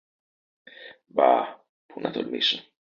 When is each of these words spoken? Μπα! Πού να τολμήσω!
Μπα! 1.07 1.61
Πού 1.85 1.99
να 1.99 2.11
τολμήσω! 2.11 2.63